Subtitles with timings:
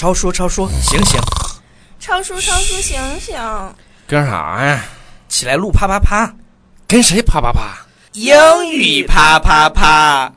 [0.00, 1.20] 超叔，超叔，醒醒！
[1.98, 3.36] 超叔，超叔，醒醒！
[4.06, 4.82] 干啥呀？
[5.28, 6.34] 起来录啪啪啪！
[6.88, 7.86] 跟谁啪啪啪？
[8.12, 10.32] 英语啪啪啪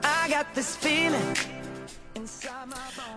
[0.00, 1.59] ！I got this feeling.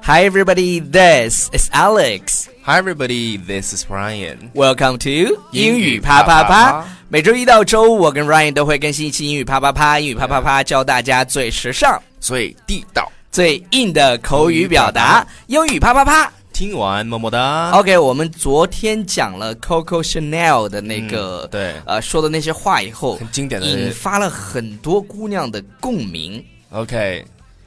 [0.05, 2.49] Hi everybody, this is Alex.
[2.63, 4.51] Hi everybody, this is Ryan.
[4.53, 6.87] Welcome to 英英语语啪啪啪啪啪啪。
[7.07, 10.01] 每周一到周五，我跟 Ryan 都会更新一期英语啪啪啪。
[10.01, 15.25] 英语啪啪啪教大家最时尚、最地道，最硬的口语表达。
[15.47, 16.29] 英语啪啪啪。
[16.51, 17.71] 听完么么哒。
[17.71, 26.43] OK，我们昨天讲了 Coco Chanel 的那个、嗯对呃说的那些话以后，很经典的引发了很多姑娘的共鸣。
[26.71, 27.23] OK，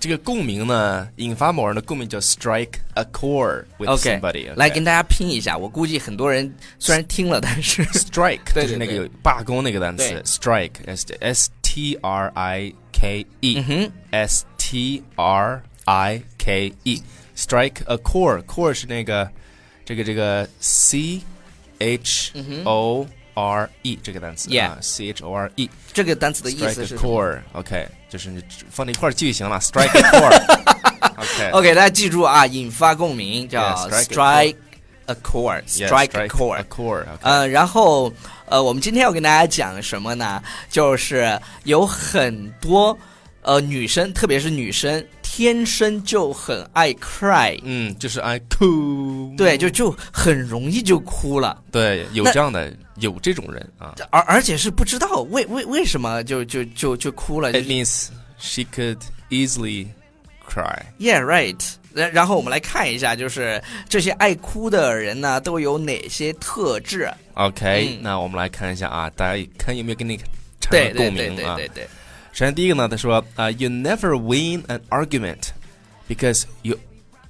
[0.07, 4.49] 这个共鸣呢，引发某人的共鸣叫 strike a chord with somebody。
[4.55, 5.59] 来跟大家拼一下。
[5.59, 17.03] 我估计很多人虽然听了，但是 strike 对就是那个有罢工那个单词，strike s s t r i k e s t r i k e
[17.37, 19.29] strike a chord chord 是那个
[19.85, 21.21] 这个这个 c
[21.81, 22.31] h
[22.65, 29.97] o r e 这个单词 Yeah 啊 c h o r e 这个单词的意思是 a 就是你放在一块儿记就行了 strike
[29.99, 30.71] a chord
[31.17, 34.57] ok ok 大家记住啊引发共鸣叫 strike
[35.07, 38.13] a chord strike a chord a chord 嗯然后
[38.47, 40.43] 呃我们今天要跟大家讲什么呢？
[40.71, 42.97] 就是有很多
[43.43, 45.05] 呃女生特别是女生
[45.37, 57.53] 天生就很爱 cry，嗯就是 I cool 对，就就很容易就哭了，对有这样的有这种人啊而而且是不知道为为为什么就就就就哭了。
[57.53, 58.97] 就 It means she could
[59.29, 59.89] easily
[60.49, 60.81] cry.
[60.99, 61.63] Yeah, right.
[61.93, 71.57] 然然后我们来看一下，就是这些爱哭的人呢，都有哪些特质？OK，、嗯那我们来看一下啊，大家看有没有跟你产对生对对共鸣啊？
[71.57, 71.89] 对对对。
[72.36, 75.50] 首先第一个呢，他说啊、y o u never win an argument
[76.08, 76.78] because you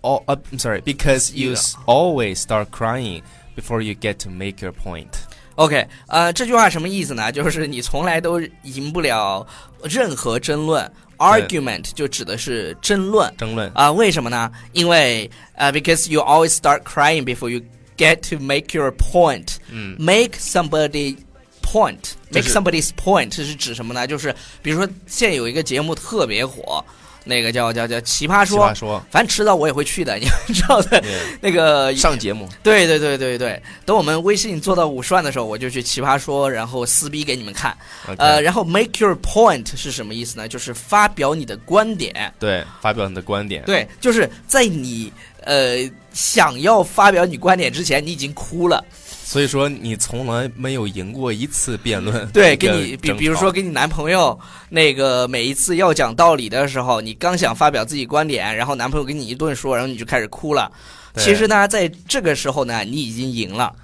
[0.01, 3.21] all uh, I'm sorry because you You- s- always start crying
[3.55, 5.09] before you get to make your point.
[5.55, 7.31] OK，呃，这句话什么意思呢？
[7.31, 9.45] 就是你从来都赢不了
[9.83, 10.89] 任何争论。
[11.17, 14.51] Argument 就指的是争论争论啊、为什么呢？
[14.73, 17.61] 因为呃，because you always start crying before you
[17.95, 19.57] get to make your point。
[19.69, 21.17] 嗯 make somebody
[21.61, 24.06] point 就 Make somebody's point 是指什么呢？
[24.06, 26.84] 就是比如说现在有一个节目特别火，
[27.24, 31.02] 那个叫叫叫奇葩奇说，葩说反正迟早我也会去的，你知道的。
[31.40, 37.76] 那个上节目对对对对对，等我们微信做到五十万的时候，我就去奇葩说，然后撕逼给你们看。
[38.16, 40.46] 呃，然后 make your point 是什么意思呢？
[40.46, 42.32] 就是发表你的观点。
[42.38, 45.12] 对，发表你的观点，对，就是在你
[45.46, 48.84] 呃想要发表你观点之前，你已经哭了。
[49.24, 60.70] 所以说你从来没有赢过一次辩论，对，跟你比比如说跟你男朋友那个每一次要讲道理的时候，你刚想发表自己观点，然后男朋友跟你一顿说，然后你就开始哭了。
[61.16, 63.74] 其实呢，在这个时候呢，你已经赢了。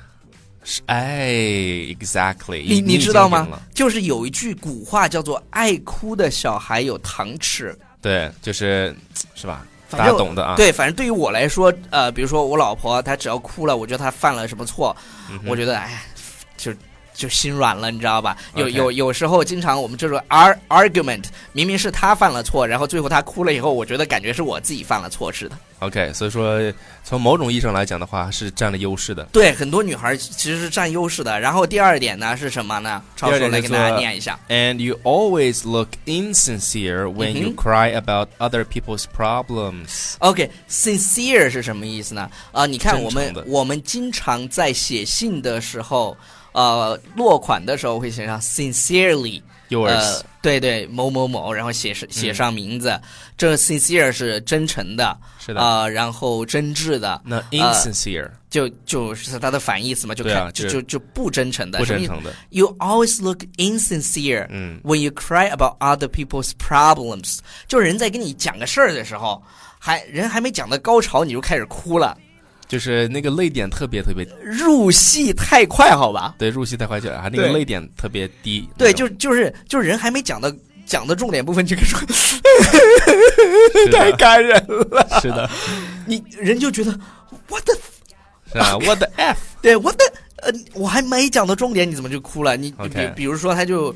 [0.63, 1.33] 是哎
[1.99, 3.49] ，exactly，你你已知道吗？
[3.75, 8.95] 就是有一句古话叫做“爱哭的小孩有糖吃对，就是
[9.35, 9.67] 是吧？
[9.93, 10.45] 大反正家懂的”。
[10.47, 10.55] 啊。
[10.57, 14.97] 对，反正对于我来说，呃，比如说我老婆，她只要哭了，我觉得她犯了什么错，
[15.31, 16.03] 嗯我觉得哎，
[16.57, 16.73] 就
[17.15, 18.37] 就心软了，你知道吧？
[18.55, 25.57] 有有有时候，经常我们这种 ar argument，明明是他犯了错，然后最后他哭了以后，我觉得感觉是我自己犯了错似的。
[25.81, 26.61] OK，所以说
[27.03, 29.25] 从某种意义上来讲的话，是占了优势的。
[29.33, 31.41] 对，很多女孩其实是占优势的。
[31.41, 33.03] 然后第二点呢是什么呢？
[33.17, 34.39] 超第二点就是叔来给大家念一下。
[34.49, 40.15] And you always look insincere when you cry about other people's problems.
[40.21, 42.31] OK，sincere、是什么意思呢？
[42.53, 46.17] 啊、你看我们我们经常在写信的时候，
[46.53, 53.01] 呃，落款的时候会写上 sincerely，Yours，、呃，对对，某某某，然后写上写上名字，
[53.37, 55.61] 这 sincere 是真诚的，是的。
[55.61, 64.81] 啊、然后真挚的，那 insincere、就就是它的反义词嘛，就看、就就就不真诚的，不真诚的，You always look insincere 嗯。
[64.85, 67.39] when you cry about other people's problems。
[67.67, 69.43] 就是人在跟你讲个事儿的时候，
[69.79, 72.17] 还人还没讲到高潮，你就开始哭了，
[72.73, 76.35] 就是那个泪点特别特别，入戏太快，好吧？
[76.39, 78.67] 对，入戏太快就啊那个泪点特别低。
[78.79, 80.51] 对，就就是就是人还没讲到
[80.87, 82.01] 讲的重点部分，就开始说
[83.93, 84.57] 太感人
[84.91, 85.51] 了，是的，
[86.07, 86.99] 你人就觉得
[87.47, 87.75] what the
[88.51, 88.79] 是吧？
[88.81, 89.39] What the f？
[89.61, 92.57] 对 what the 呃，我还没讲到重点，你怎么就哭了？
[92.57, 93.95] 你比比如说，他就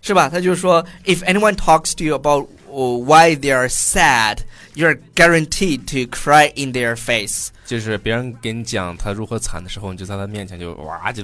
[0.00, 4.38] 是吧，他就说，if anyone talks to you about、why they are sad,
[4.74, 7.48] you're guaranteed to cry in their face。
[7.66, 11.22] 就是别人给你讲他如何惨的时候，你就在他面前就哇就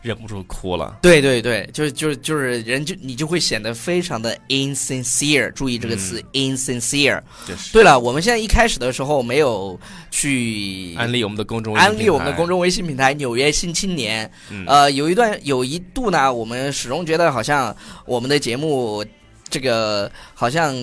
[0.00, 0.98] 忍不住哭了。
[1.00, 7.20] 对对对，就是就是就是人就你就会显得非常的 insincere，注意这个词、insincere。
[7.46, 9.78] 就是对了，我们现在一开始的时候没有
[10.10, 19.04] 去安利我们的公众安利我们的公众微信平台《纽约新青年》嗯呃，有一段有一度呢，我们始终觉得好像我们的节目
[19.52, 20.74] 这个好像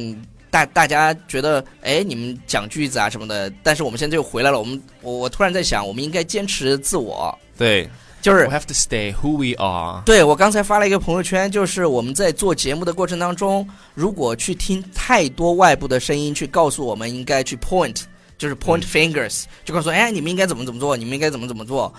[0.51, 4.60] 大大家觉得，哎，你们讲句子啊什么的，但是我们现在又回来了。
[4.60, 7.89] 我们我我突然在想，我们应该坚持自我，对
[8.21, 10.04] 就是，we have to stay who we are。
[10.06, 18.04] 对我刚才发了一个朋友圈，就是我们在做节目的过程当中，如果去听太多外部的声音，去告诉我们应该去 point，
[18.38, 21.92] 就是 point fingers，、就告诉哎，你们应该怎么怎么做，你们应该怎么怎么做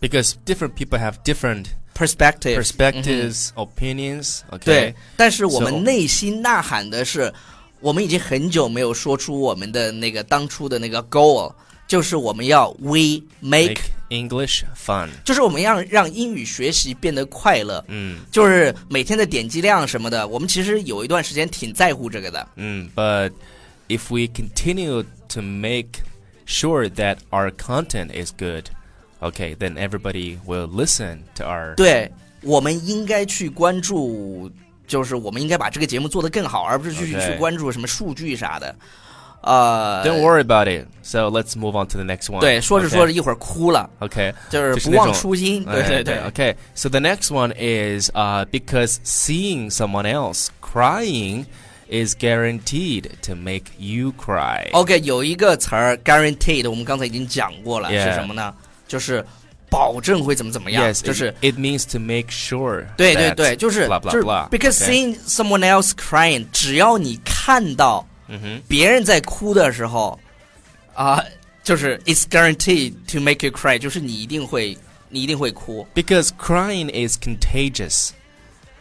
[0.00, 1.66] Because different people have different
[1.99, 2.55] ，perspective。
[2.57, 4.39] perspectives, opinions.
[4.51, 4.57] Okay.
[4.57, 7.31] 嗯对，但是我 So- 们内心呐喊的是，
[7.79, 11.53] 我们已经很久没有说出我们的那个当初的那个 goal，
[11.87, 15.09] 就是我们要 we make，, Make English fun.
[15.23, 17.83] 就是我们要让英语学习变得快乐。
[17.87, 22.47] 嗯就是每天的点击量什么的，我们其实有一段时间挺在乎这个的。
[22.55, 23.31] 嗯，But
[23.87, 26.01] if we continue to make
[26.47, 28.65] sure that our content is good,
[29.21, 32.11] okay, then everybody will listen to our 对，
[32.41, 34.51] 我们应该去关注，
[34.87, 38.75] 就是我们应该把这个节目做得更好，而不是去 OK 去关注什么数据啥的。
[39.41, 40.87] 呃， Don't worry about it.
[41.03, 42.39] So let's move on to the next one.
[42.39, 42.91] 对，说着 Okay?
[42.91, 44.33] 说着一会儿哭了， Okay.
[44.49, 45.63] 就是不忘就是那种初心。
[45.65, 46.55] 对对对 Uh, Okay.
[46.73, 51.45] So the next one is uh, because seeing someone else crying
[51.87, 54.71] is guaranteed to make you cry.
[54.71, 58.51] OK，有一个词儿 guaranteed，我们刚才已经讲过了 Yeah 是什么呢？
[58.89, 59.25] 就是
[59.69, 62.85] 保证会怎么怎么样 Yes, 就是 it, it means to make sure.
[62.95, 64.49] 对对 that 对，就是 blah blah 就是 blah.
[64.49, 64.89] because okay?
[64.91, 70.19] seeing someone else crying，只要你看到嗯哼别人在哭的时候，
[70.93, 71.23] 啊、
[71.63, 74.77] 就是 it's guaranteed to make you cry，就是你一定会
[75.09, 78.09] 你一定会哭， Because crying is contagious.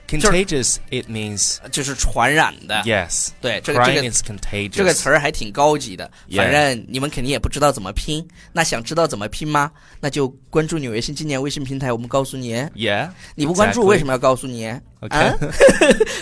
[0.08, 2.82] Contagious, it means 就是传染的。
[2.84, 3.28] yes.
[3.40, 4.70] 对，这个这 Crying 个 is contagious.
[4.70, 8.25] 这个词儿还挺高级的， Yeah 反正你们肯定也不知道怎么拼。
[8.52, 9.72] 那想知道怎么拼吗？
[10.00, 12.55] 那就关注纽约新青年微信平台，我们告诉你。
[12.76, 13.08] Yeah.
[13.34, 14.66] 你不关注 Exactly 为什么要告诉你？
[15.00, 15.08] Okay.
[15.08, 15.34] 啊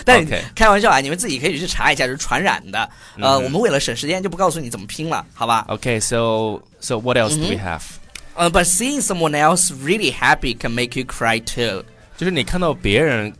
[0.05, 2.89] 但是 OK 开玩笑啊，你们自己可以去查一下，就是传染的。
[3.17, 5.65] 呃，嗯我们为了省时间就不告诉你怎么拼了，好吧？
[5.67, 7.63] Okay, so so what else do we Mhm.
[7.63, 7.81] have?
[8.35, 11.83] 呃、b u t seeing someone else really happy can make you cry too。
[12.17, 13.31] 就是你看到别人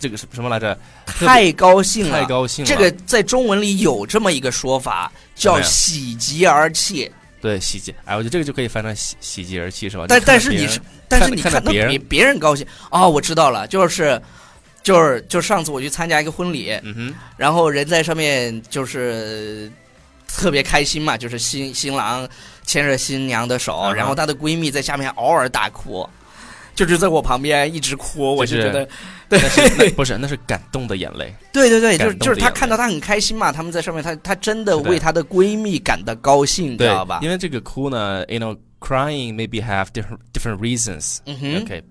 [0.00, 0.76] 这个什什么来着？
[1.06, 2.68] 太高兴了，太高兴了。
[2.68, 7.08] 这个在中文里有这么一个说法，叫喜极而泣。
[7.40, 10.04] 对喜极，哎，我觉得这个就可以翻成喜喜极而泣是吧？
[10.08, 11.88] 但但是你是但是你看到看着别人。
[11.90, 12.66] 别别人高兴。
[12.90, 14.20] 哦，我知道了，就是
[14.82, 19.70] 就是就上次我去参加一个婚礼，嗯哼，然后人在上面就是
[20.28, 22.28] 特别开心嘛，就是新新郎
[22.66, 26.08] 牵着新娘的手，然后她的闺蜜在下面嗷嗷大哭，
[26.74, 28.88] 就是在我旁边一直哭，我就就是觉得
[29.28, 29.40] 对
[29.78, 37.20] 那不是那是感动的眼泪， 对对对，就是就是她的眼泪看到她很开心嘛，他们在上面，她她真的为她的闺蜜感到高兴，你知道吧，？
[37.22, 41.18] 因为这个哭呢，you know crying maybe have different different reasons。
[41.26, 41.82] 嗯哼 OK，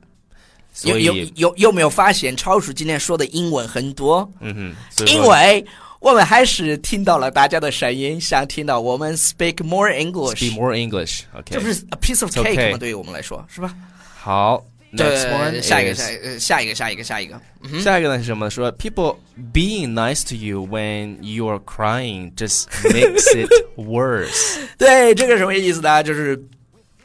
[0.83, 4.29] 有有有有没有发现超叔今天说的英文很多？
[4.39, 5.63] 嗯哼，因为
[5.99, 11.23] 我们还是听到了大家的声音，想听到我们 speak more English，speak more English。
[11.33, 12.77] OK，这不是 a piece of cake 吗？
[12.77, 13.73] 对于我们来说，是吧？
[14.18, 17.40] 好，next 对 one，下一个， is- 下一个，下一个，下一个，下一个。
[17.62, 18.48] 嗯哼下一个呢是什么？
[18.50, 19.16] 说 people
[19.52, 24.58] being nice to you when you are crying just makes it worse。
[24.78, 26.02] 对，这个什么意思呢？
[26.02, 26.36] 就是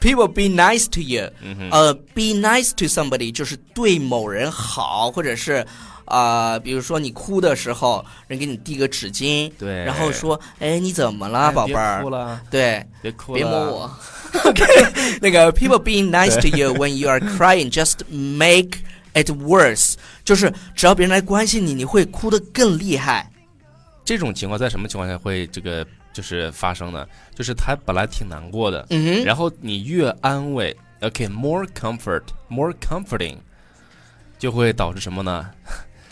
[0.00, 5.66] people be nice to you，、嗯哼，呃，be nice to somebody 就是对某人好，或者是。
[6.06, 13.98] 啊、比如说你哭的时候，人给你递个纸巾，对然后说：“哎，你怎么了，哎别宝贝儿哭？”了，对，别哭了，别摸我。
[14.43, 14.63] OK，
[15.21, 18.79] 那个 people being nice to you when you are crying just make
[19.13, 23.31] it worse，就是只要别人来关心你，你会哭得更厉害。
[24.03, 27.07] 这种情况在什么情况下会这个就是发生呢？
[27.33, 33.37] 就是他本来挺难过的，嗯哼，然后你越安慰，OK，more、comfort，more comforting，
[34.37, 35.49] 就会导致什么呢？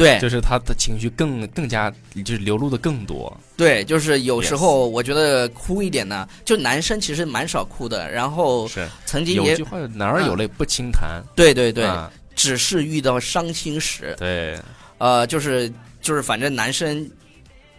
[0.03, 0.19] 对。
[0.19, 1.91] 就是他的情绪更更加
[2.25, 3.35] 就是流露的更多。
[3.55, 8.87] 对，就是有时候我觉得哭一点呢，就男生其实蛮少哭的，然后是。
[9.05, 11.23] 曾经也有句话，男儿有泪不轻弹。
[11.35, 12.11] 对对对，啊。
[12.35, 14.59] 只是遇到伤心时，对，
[14.97, 17.07] 呃，就是就是反正男生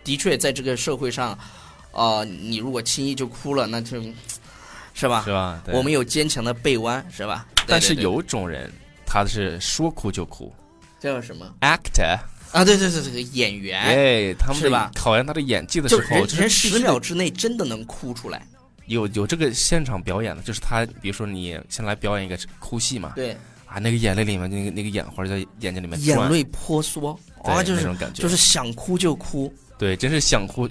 [0.04, 1.36] 的确在这个社会上，
[1.90, 4.00] 呃，你如果轻易就哭了，那就
[4.94, 5.24] 是吧？
[5.24, 5.60] 是吧？
[5.72, 7.44] 我们有坚强的背弯，是吧？
[7.66, 8.70] 但是有种人，
[9.04, 10.54] 他是说哭就哭
[11.12, 12.18] 叫什么，actor，
[12.50, 12.64] 啊？
[12.64, 18.46] 对对对对，演员，哎，他们是吧考验他的演技的时候，就是十秒之内真的能哭出来。
[18.86, 29.52] 有有这个现场表演的，就是他，比如说你先来表演一个哭戏嘛，对啊，那个眼泪里面那个那个眼花在眼睛里面，眼泪婆娑啊，就是那种感觉就是想哭就哭。
[29.76, 30.66] 对，真是想哭，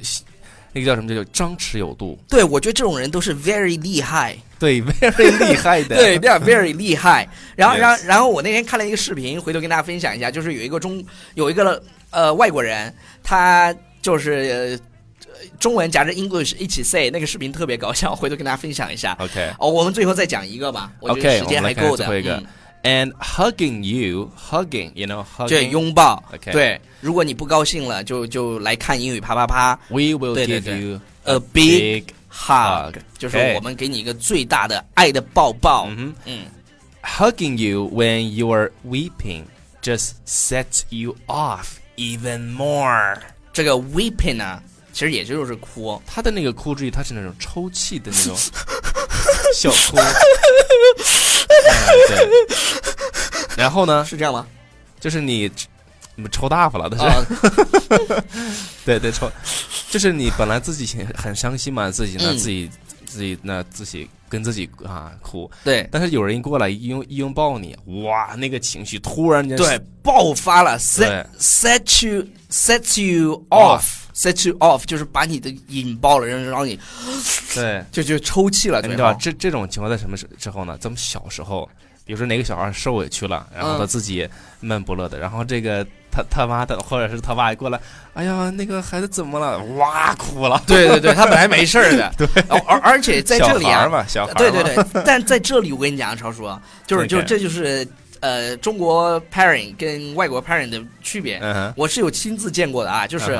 [0.74, 1.14] 那个叫什么？
[1.16, 7.28] 叫张弛有度，对，我觉得这种人都是 very 厉害，对，very 厉害的，对，they are very 厉害。
[7.56, 11.04] 然后，然后，然后我那天看了一个视频，回头跟大家分享一下，就是有一个中
[11.36, 14.80] 有一个呃外国人，他就是、
[15.22, 19.16] 呃、中文夹着 English 一起 say，那个视频特别搞笑，回头跟大家分享一下。
[19.20, 22.06] OK 哦，我们最后再讲一个吧，我觉得时间还够的。
[22.06, 22.46] 我们来看最后一个嗯
[22.83, 25.71] and hugging you, hugging, you know, 对， hugging.
[25.71, 26.23] 拥抱。
[26.33, 35.87] OK 对，如果你不高兴了，就就来看英语啪啪啪 We will 对对 give 对 you A big hug， hug 就是 OK 我们给你一个最大的爱的抱抱。
[35.89, 36.47] 嗯哼嗯
[37.03, 39.45] Hugging you when you are weeping
[39.83, 43.17] just sets you off even more.
[43.53, 46.01] 这个 weeping 呢，其实也就是哭。
[46.07, 48.37] 他的那个哭，注意，他是那种抽泣的那种
[49.55, 49.97] 小哭。
[51.54, 52.18] 嗯，
[52.48, 53.56] 对。
[53.56, 54.46] 然后呢，是这样吗？
[55.00, 55.52] 就是你，
[56.16, 58.24] 你抽大发了，但是、啊，
[58.86, 59.32] 对对抽，
[59.90, 62.38] 就是你本来自己很很伤心嘛，自己呢、嗯。
[62.38, 62.70] 自己
[63.06, 65.88] 自己那自己跟自己啊哭，对。
[65.92, 71.26] 但是有人一过来一拥一拥抱你，哇，那个情绪突然间对，爆发了，set 对。
[71.40, 73.84] set you set you Off
[74.14, 76.80] off，set you off，就是把你的引爆了，然后让你
[77.54, 79.20] 对， 就就抽泣了，你知道最后。
[79.20, 80.78] 这这种情况在什么时之后呢？
[80.80, 81.70] 咱们小时候，
[82.06, 84.28] 比如说哪个小孩受委屈了，然后他嗯自己
[84.60, 87.80] 闷不乐的，然后这个他他妈的或者是他爸过来，
[88.14, 89.58] 哎呀，那个孩子怎么了？
[89.76, 90.62] 哇，哭了。
[90.68, 96.48] 对对对，他本来没事儿的， 对，而而且在这里啊，小孩嘛，小孩对对，对，但在这里我跟你讲，超叔，
[96.86, 97.88] 就是就这就是
[98.20, 101.40] 呃中国 parent 跟外国 parent 的区别。
[101.42, 103.40] 嗯哼，我是有亲自见过的啊，就是、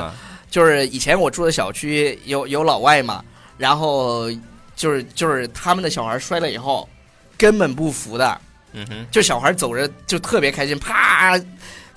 [0.54, 3.24] 就是以前我住的小区有有老外嘛，
[3.58, 4.30] 然后
[4.76, 6.88] 就是就是他们的小孩摔了以后，
[7.36, 8.40] 根本不服的，
[8.72, 11.36] 嗯哼，就小孩走着就特别开心，啪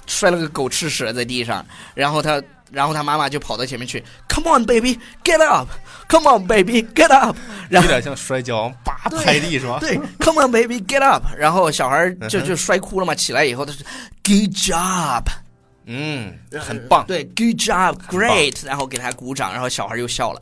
[0.08, 7.38] 摔了个狗吃屎在地上，然后他然后他妈妈就跑到前面去，Come on baby get up，Come on baby get up，
[7.70, 9.78] 然后有点像摔跤，叭对拍地是吧？
[9.80, 13.84] 对，Come on baby get up，然后小孩就就摔哭了嘛，起来以后他是
[14.24, 15.26] Good job。
[15.88, 17.06] 嗯，很棒。
[17.08, 20.42] 对，Good job，Great，然后给他鼓掌，然后小孩又笑了。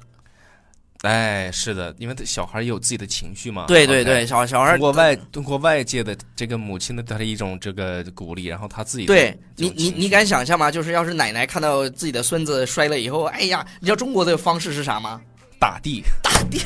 [1.01, 3.65] 哎，是的，因为小孩也有自己的情绪嘛。
[3.67, 10.71] 对对对，小小孩通过外通过外界的这个母亲的他的一种这个鼓励，然后他自己对你你你敢想象吗？
[10.71, 15.21] 就是要是奶奶看到自己的孙子摔了以后，哎呀，你知道中国的方式是啥吗？
[15.59, 16.59] 打地打地，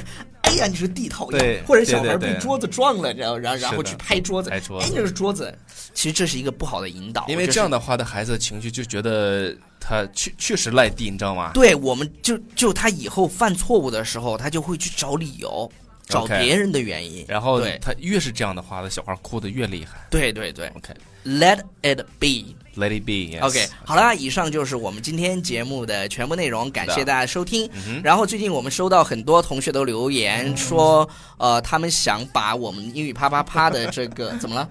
[0.50, 4.92] 哎呀，你是地讨对厌，或者小孩被桌子撞了，然后然后然后去拍桌子，哎，拍桌子。
[4.96, 5.56] 那是桌子。
[5.94, 11.52] 其实这是一个不好的引导，因为这样的话，的孩子的情绪就觉得他确确实赖地，你知道吗？
[11.54, 15.70] 对，我们就就他以后犯错误的时候，他就会去找理由，
[16.10, 17.24] 找别人的原因。
[17.28, 20.06] 然后对他越是这样的话，那小孩哭的越厉害。
[20.10, 23.00] 对对对 OK，Let，Let it be，Let。
[23.00, 23.40] it be。
[23.46, 27.70] OK，好了，以上就是我们今天节目的全部内容，感谢大家收听。
[27.88, 34.70] 嗯然后最近我们收到很多同学都留言说，呃，他们想把我们英语啪啪啪的这个 怎么了？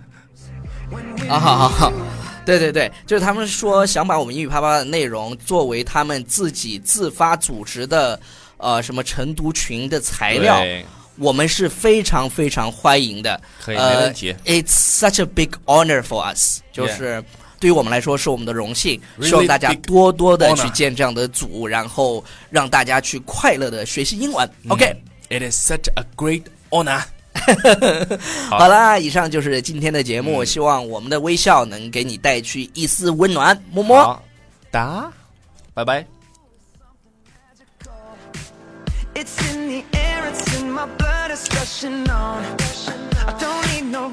[1.28, 1.92] 啊，好好好，
[2.46, 8.18] 对对对，就是他们说想把我们英语啪啪的内容作为他们自己自发组织的
[8.56, 10.84] 呃什么晨读群的材料，对
[11.18, 13.40] 我们是非常非常欢迎的。
[13.60, 14.34] 可以没呃问题。
[14.44, 17.22] It's such a big honor for us，就是
[17.60, 19.00] 对于我们来说是我们的荣幸。
[19.22, 24.48] 希望大家多多的去建这样的组，然后让大家去快乐的学习英文。
[24.68, 27.02] OK，It is such a great honor。
[28.50, 33.56] 好好啦，以上就是今天的节目，嗯希望我们的微笑能给你带去一丝温暖。
[33.70, 34.22] 么么。
[34.70, 35.12] 哒，
[35.72, 36.04] 拜拜。
[39.14, 39.97] It's in the air,
[41.28, 42.42] in my blood, it's rushing on.
[43.26, 44.10] I don't need no